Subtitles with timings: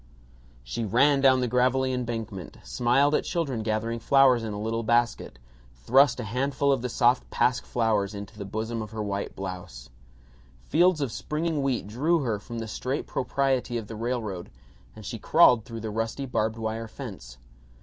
[0.63, 5.37] She ran down the gravelly embankment, smiled at children gathering flowers in a little basket,
[5.75, 9.91] thrust a handful of the soft pasque flowers into the bosom of her white blouse.
[10.63, 14.49] Fields of springing wheat drew her from the straight propriety of the railroad
[14.95, 17.37] and she crawled through the rusty barbed wire fence.